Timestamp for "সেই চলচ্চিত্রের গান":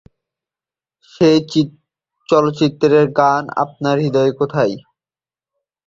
1.13-3.43